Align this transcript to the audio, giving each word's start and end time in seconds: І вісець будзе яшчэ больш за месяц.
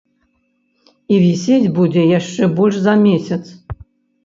І 1.15 1.19
вісець 1.25 1.73
будзе 1.77 2.07
яшчэ 2.19 2.51
больш 2.59 2.83
за 2.89 2.99
месяц. 3.07 3.41